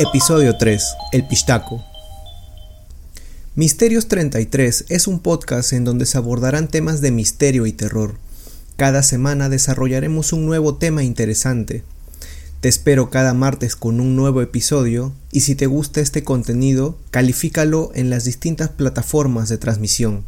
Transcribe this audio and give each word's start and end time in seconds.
Episodio 0.00 0.56
3. 0.56 0.80
El 1.10 1.26
Pistaco. 1.26 1.84
Misterios 3.56 4.06
33 4.06 4.84
es 4.90 5.08
un 5.08 5.18
podcast 5.18 5.72
en 5.72 5.82
donde 5.82 6.06
se 6.06 6.16
abordarán 6.16 6.68
temas 6.68 7.00
de 7.00 7.10
misterio 7.10 7.66
y 7.66 7.72
terror. 7.72 8.14
Cada 8.76 9.02
semana 9.02 9.48
desarrollaremos 9.48 10.32
un 10.32 10.46
nuevo 10.46 10.76
tema 10.76 11.02
interesante. 11.02 11.82
Te 12.60 12.68
espero 12.68 13.10
cada 13.10 13.34
martes 13.34 13.74
con 13.74 14.00
un 14.00 14.14
nuevo 14.14 14.40
episodio 14.40 15.12
y 15.32 15.40
si 15.40 15.56
te 15.56 15.66
gusta 15.66 16.00
este 16.00 16.22
contenido, 16.22 16.96
califícalo 17.10 17.90
en 17.96 18.08
las 18.08 18.22
distintas 18.22 18.68
plataformas 18.68 19.48
de 19.48 19.58
transmisión. 19.58 20.24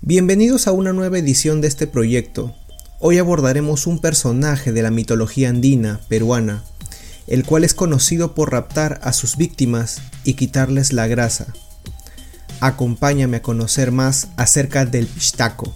Bienvenidos 0.00 0.66
a 0.66 0.72
una 0.72 0.94
nueva 0.94 1.18
edición 1.18 1.60
de 1.60 1.68
este 1.68 1.86
proyecto. 1.86 2.54
Hoy 3.00 3.18
abordaremos 3.18 3.86
un 3.86 4.00
personaje 4.00 4.72
de 4.72 4.80
la 4.80 4.90
mitología 4.90 5.50
andina 5.50 6.00
peruana 6.08 6.64
el 7.26 7.44
cual 7.44 7.64
es 7.64 7.74
conocido 7.74 8.34
por 8.34 8.52
raptar 8.52 9.00
a 9.02 9.12
sus 9.12 9.36
víctimas 9.36 10.02
y 10.24 10.34
quitarles 10.34 10.92
la 10.92 11.06
grasa. 11.06 11.46
Acompáñame 12.60 13.38
a 13.38 13.42
conocer 13.42 13.92
más 13.92 14.28
acerca 14.36 14.84
del 14.84 15.06
pistaco. 15.06 15.74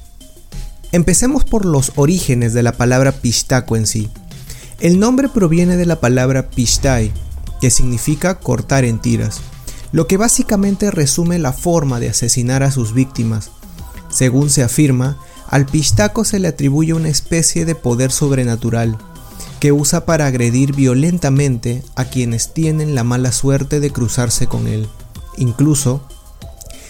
Empecemos 0.93 1.45
por 1.45 1.65
los 1.65 1.93
orígenes 1.97 2.53
de 2.55 2.63
la 2.63 2.73
palabra 2.73 3.13
pistaco 3.13 3.77
en 3.77 3.87
sí. 3.87 4.09
El 4.81 5.01
nombre 5.01 5.29
proviene 5.29 5.77
de 5.77 5.87
la 5.87 6.01
palabra 6.01 6.51
pistai, 6.51 7.13
que 7.61 7.71
significa 7.71 8.39
cortar 8.39 8.85
en 8.85 9.01
tiras, 9.01 9.41
lo 9.93 10.07
que 10.07 10.17
básicamente 10.17 10.91
resume 10.91 11.39
la 11.39 11.53
forma 11.53 12.01
de 12.01 12.11
asesinar 12.11 12.63
a 12.63 12.71
sus 12.71 12.93
víctimas. 12.93 13.51
Según 14.11 14.51
se 14.51 14.63
afirma, 14.63 15.19
al 15.49 15.67
pistaco 15.67 16.25
se 16.25 16.39
le 16.39 16.49
atribuye 16.49 16.93
una 16.93 17.09
especie 17.09 17.65
de 17.65 17.75
poder 17.75 18.13
sobrenatural, 18.13 18.99
que 19.61 19.73
usa 19.73 20.05
para 20.05 20.27
agredir 20.27 20.75
violentamente 20.75 21.83
a 21.95 22.05
quienes 22.05 22.53
tienen 22.53 22.95
la 22.95 23.05
mala 23.05 23.33
suerte 23.33 23.81
de 23.81 23.91
cruzarse 23.91 24.47
con 24.47 24.67
él. 24.67 24.89
Incluso, 25.37 26.07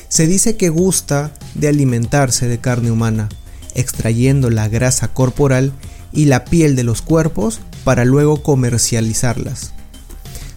se 0.09 0.27
dice 0.27 0.57
que 0.57 0.69
gusta 0.69 1.33
de 1.55 1.69
alimentarse 1.69 2.49
de 2.49 2.59
carne 2.59 2.91
humana, 2.91 3.29
extrayendo 3.75 4.51
la 4.51 4.69
grasa 4.69 5.09
corporal 5.09 5.73
y 6.13 6.27
la 6.27 6.45
piel 6.45 6.77
de 6.77 6.85
los 6.85 7.03
cuerpos 7.03 7.61
para 7.85 8.05
luego 8.05 8.43
comercializarlas. 8.43 9.73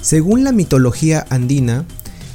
Según 0.02 0.44
la 0.44 0.52
mitología 0.52 1.26
andina, 1.30 1.86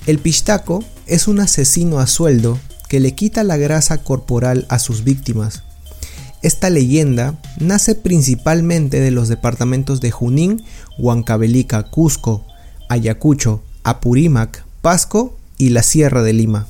el 0.06 0.18
pistaco 0.18 0.84
es 1.06 1.28
un 1.28 1.40
asesino 1.40 1.98
a 1.98 2.06
sueldo 2.06 2.58
que 2.88 3.00
le 3.00 3.14
quita 3.14 3.42
la 3.44 3.56
grasa 3.56 3.98
corporal 3.98 4.66
a 4.68 4.78
sus 4.78 5.04
víctimas 5.04 5.62
esta 6.44 6.68
leyenda 6.68 7.40
nace 7.58 7.94
principalmente 7.94 9.00
de 9.00 9.10
los 9.10 9.28
departamentos 9.28 10.02
de 10.02 10.10
Junín, 10.10 10.62
Huancavelica, 10.98 11.84
Cusco, 11.84 12.44
Ayacucho, 12.90 13.62
Apurímac, 13.82 14.62
Pasco 14.82 15.38
y 15.56 15.70
la 15.70 15.82
Sierra 15.82 16.22
de 16.22 16.34
Lima. 16.34 16.66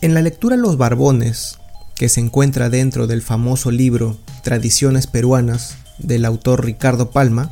En 0.00 0.14
la 0.14 0.22
lectura 0.22 0.56
Los 0.56 0.76
Barbones, 0.76 1.58
que 1.96 2.08
se 2.08 2.20
encuentra 2.20 2.70
dentro 2.70 3.08
del 3.08 3.22
famoso 3.22 3.72
libro 3.72 4.16
Tradiciones 4.44 5.08
Peruanas 5.08 5.74
del 5.98 6.24
autor 6.24 6.64
Ricardo 6.64 7.10
Palma, 7.10 7.50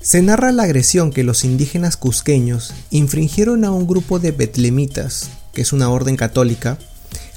se 0.00 0.20
narra 0.20 0.50
la 0.50 0.64
agresión 0.64 1.12
que 1.12 1.22
los 1.22 1.44
indígenas 1.44 1.96
cusqueños 1.96 2.74
infringieron 2.90 3.64
a 3.64 3.70
un 3.70 3.86
grupo 3.86 4.18
de 4.18 4.32
betlemitas, 4.32 5.30
que 5.52 5.62
es 5.62 5.72
una 5.72 5.90
orden 5.90 6.16
católica, 6.16 6.76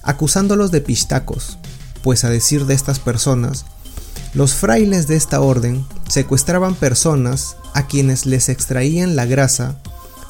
acusándolos 0.01 0.71
de 0.71 0.81
pistacos, 0.81 1.59
pues 2.03 2.23
a 2.23 2.29
decir 2.29 2.65
de 2.65 2.73
estas 2.73 2.99
personas, 2.99 3.65
los 4.33 4.53
frailes 4.53 5.07
de 5.07 5.15
esta 5.15 5.41
orden 5.41 5.85
secuestraban 6.07 6.75
personas 6.75 7.57
a 7.73 7.87
quienes 7.87 8.25
les 8.25 8.49
extraían 8.49 9.15
la 9.15 9.25
grasa 9.25 9.77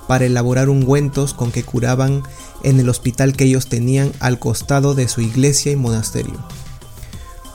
para 0.08 0.26
elaborar 0.26 0.70
ungüentos 0.70 1.34
con 1.34 1.52
que 1.52 1.64
curaban 1.64 2.24
en 2.64 2.80
el 2.80 2.90
hospital 2.90 3.34
que 3.34 3.46
ellos 3.46 3.68
tenían 3.68 4.12
al 4.20 4.40
costado 4.40 4.94
de 4.94 5.08
su 5.08 5.22
iglesia 5.22 5.72
y 5.72 5.76
monasterio. 5.76 6.40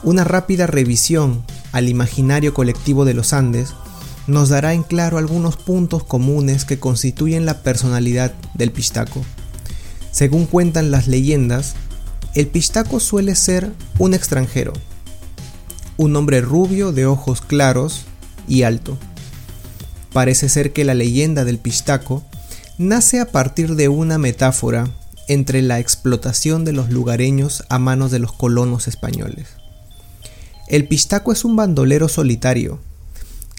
Una 0.03 0.23
rápida 0.23 0.67
revisión 0.67 1.43
al 1.71 1.89
imaginario 1.89 2.53
colectivo 2.53 3.05
de 3.05 3.13
los 3.13 3.33
Andes 3.33 3.73
nos 4.27 4.49
dará 4.49 4.73
en 4.73 4.83
claro 4.83 5.17
algunos 5.17 5.57
puntos 5.57 6.03
comunes 6.03 6.65
que 6.65 6.79
constituyen 6.79 7.45
la 7.45 7.61
personalidad 7.61 8.33
del 8.53 8.71
pistaco. 8.71 9.23
Según 10.11 10.45
cuentan 10.45 10.91
las 10.91 11.07
leyendas, 11.07 11.75
el 12.37 12.45
pistaco 12.45 12.99
suele 12.99 13.33
ser 13.33 13.71
un 13.97 14.13
extranjero, 14.13 14.73
un 15.97 16.15
hombre 16.15 16.39
rubio 16.39 16.91
de 16.91 17.07
ojos 17.07 17.41
claros 17.41 18.05
y 18.47 18.61
alto. 18.61 18.95
Parece 20.13 20.47
ser 20.47 20.71
que 20.71 20.85
la 20.85 20.93
leyenda 20.93 21.45
del 21.45 21.57
pistaco 21.57 22.23
nace 22.77 23.19
a 23.19 23.31
partir 23.31 23.75
de 23.75 23.87
una 23.87 24.19
metáfora 24.19 24.87
entre 25.27 25.63
la 25.63 25.79
explotación 25.79 26.63
de 26.63 26.73
los 26.73 26.91
lugareños 26.91 27.63
a 27.69 27.79
manos 27.79 28.11
de 28.11 28.19
los 28.19 28.33
colonos 28.33 28.87
españoles. 28.87 29.47
El 30.67 30.87
pistaco 30.87 31.31
es 31.31 31.43
un 31.43 31.55
bandolero 31.55 32.07
solitario, 32.07 32.77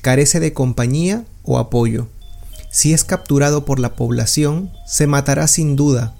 carece 0.03 0.39
de 0.39 0.53
compañía 0.53 1.25
o 1.43 1.59
apoyo. 1.59 2.07
Si 2.71 2.93
es 2.93 3.03
capturado 3.03 3.65
por 3.65 3.81
la 3.81 3.97
población, 3.97 4.71
se 4.87 5.09
matará 5.09 5.49
sin 5.49 5.75
duda 5.75 6.15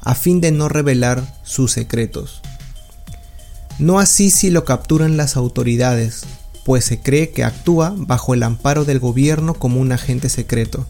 a 0.00 0.14
fin 0.14 0.40
de 0.40 0.52
no 0.52 0.68
revelar 0.68 1.22
sus 1.42 1.72
secretos. 1.72 2.42
No 3.78 3.98
así 3.98 4.30
si 4.30 4.50
lo 4.50 4.64
capturan 4.64 5.16
las 5.16 5.36
autoridades, 5.36 6.24
pues 6.64 6.84
se 6.84 7.00
cree 7.00 7.30
que 7.30 7.44
actúa 7.44 7.94
bajo 7.96 8.34
el 8.34 8.42
amparo 8.42 8.84
del 8.84 8.98
gobierno 8.98 9.54
como 9.54 9.80
un 9.80 9.92
agente 9.92 10.28
secreto. 10.28 10.86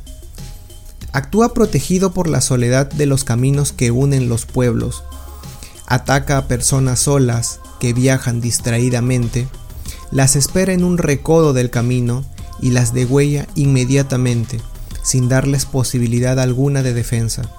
Actúa 1.12 1.52
protegido 1.52 2.12
por 2.12 2.28
la 2.28 2.40
soledad 2.40 2.90
de 2.90 3.06
los 3.06 3.24
caminos 3.24 3.72
que 3.72 3.90
unen 3.90 4.28
los 4.28 4.46
pueblos. 4.46 5.02
Ataca 5.86 6.38
a 6.38 6.46
personas 6.46 7.00
solas 7.00 7.60
que 7.80 7.92
viajan 7.92 8.40
distraídamente, 8.40 9.48
las 10.10 10.36
espera 10.36 10.72
en 10.72 10.84
un 10.84 10.98
recodo 10.98 11.52
del 11.52 11.70
camino 11.70 12.24
y 12.60 12.70
las 12.70 12.94
degüella 12.94 13.46
inmediatamente, 13.54 14.60
sin 15.02 15.28
darles 15.28 15.66
posibilidad 15.66 16.38
alguna 16.38 16.82
de 16.82 16.94
defensa. 16.94 17.50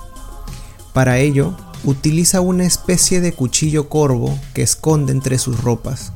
Para 0.98 1.20
ello, 1.20 1.56
utiliza 1.84 2.42
una 2.42 2.66
especie 2.66 3.22
de 3.22 3.32
cuchillo 3.32 3.88
corvo 3.88 4.36
que 4.56 4.64
esconde 4.64 5.12
entre 5.12 5.38
sus 5.38 5.62
ropas. 5.62 6.12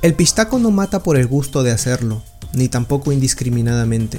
El 0.00 0.14
pistaco 0.14 0.58
no 0.58 0.70
mata 0.70 1.02
por 1.02 1.18
el 1.18 1.26
gusto 1.26 1.62
de 1.62 1.70
hacerlo, 1.70 2.22
ni 2.54 2.68
tampoco 2.68 3.12
indiscriminadamente. 3.12 4.18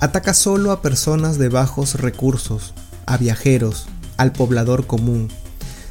Ataca 0.00 0.34
solo 0.34 0.72
a 0.72 0.82
personas 0.82 1.38
de 1.38 1.50
bajos 1.50 2.00
recursos, 2.00 2.74
a 3.06 3.16
viajeros, 3.16 3.86
al 4.16 4.32
poblador 4.32 4.88
común. 4.88 5.28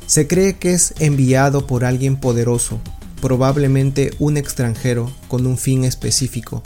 Se 0.05 0.27
cree 0.27 0.57
que 0.57 0.73
es 0.73 0.93
enviado 0.99 1.67
por 1.67 1.85
alguien 1.85 2.17
poderoso, 2.17 2.81
probablemente 3.21 4.13
un 4.19 4.35
extranjero 4.35 5.09
con 5.29 5.47
un 5.47 5.57
fin 5.57 5.85
específico. 5.85 6.63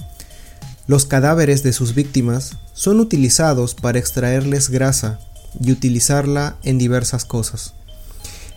Los 0.88 1.06
cadáveres 1.06 1.62
de 1.62 1.73
sus 1.73 1.94
víctimas 1.94 2.57
son 2.73 3.00
utilizados 3.00 3.75
para 3.75 4.00
extraerles 4.00 4.72
grasa 4.72 5.19
y 5.62 5.72
utilizarla 5.72 6.58
en 6.64 6.78
diversas 6.78 7.26
cosas. 7.26 7.74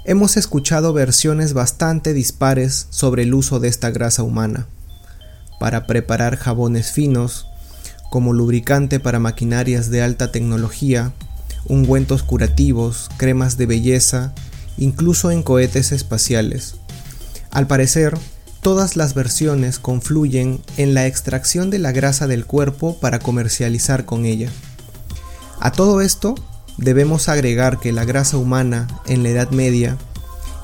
Hemos 0.04 0.36
escuchado 0.36 0.92
versiones 0.92 1.52
bastante 1.52 2.12
dispares 2.14 2.86
sobre 2.90 3.24
el 3.24 3.34
uso 3.34 3.60
de 3.60 3.68
esta 3.68 3.90
grasa 3.90 4.22
humana, 4.22 4.66
para 5.60 5.86
preparar 5.86 6.36
jabones 6.36 6.92
finos, 6.92 7.46
como 8.10 8.32
lubricante 8.32 9.00
para 9.00 9.18
maquinarias 9.18 9.90
de 9.90 10.02
alta 10.02 10.32
tecnología, 10.32 11.12
ungüentos 11.66 12.22
curativos, 12.22 13.10
cremas 13.18 13.58
de 13.58 13.66
belleza, 13.66 14.32
incluso 14.78 15.30
en 15.30 15.42
cohetes 15.42 15.92
espaciales. 15.92 16.76
Al 17.50 17.66
parecer, 17.66 18.16
todas 18.62 18.96
las 18.96 19.14
versiones 19.14 19.78
confluyen 19.78 20.60
en 20.76 20.94
la 20.94 21.06
extracción 21.06 21.70
de 21.70 21.78
la 21.78 21.92
grasa 21.92 22.26
del 22.26 22.46
cuerpo 22.46 22.98
para 22.98 23.18
comercializar 23.18 24.04
con 24.04 24.24
ella. 24.24 24.50
A 25.60 25.72
todo 25.72 26.00
esto 26.00 26.34
debemos 26.78 27.28
agregar 27.28 27.78
que 27.78 27.92
la 27.92 28.04
grasa 28.04 28.38
humana 28.38 28.86
en 29.06 29.22
la 29.22 29.28
Edad 29.30 29.50
Media 29.50 29.98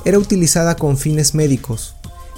era 0.05 0.19
utilizada 0.19 0.76
con 0.76 0.96
fines 0.96 1.34
médicos, 1.34 1.94